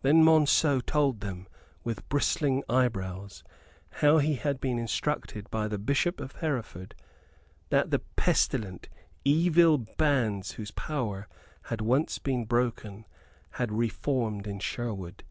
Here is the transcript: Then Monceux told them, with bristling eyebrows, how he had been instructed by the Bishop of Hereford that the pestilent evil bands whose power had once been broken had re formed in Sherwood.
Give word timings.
Then 0.00 0.24
Monceux 0.24 0.80
told 0.80 1.20
them, 1.20 1.46
with 1.84 2.08
bristling 2.08 2.64
eyebrows, 2.66 3.44
how 4.00 4.16
he 4.16 4.36
had 4.36 4.58
been 4.58 4.78
instructed 4.78 5.50
by 5.50 5.68
the 5.68 5.76
Bishop 5.78 6.18
of 6.18 6.36
Hereford 6.36 6.94
that 7.68 7.90
the 7.90 7.98
pestilent 7.98 8.88
evil 9.22 9.76
bands 9.76 10.52
whose 10.52 10.70
power 10.70 11.28
had 11.64 11.82
once 11.82 12.18
been 12.18 12.46
broken 12.46 13.04
had 13.50 13.70
re 13.70 13.90
formed 13.90 14.46
in 14.46 14.60
Sherwood. 14.60 15.24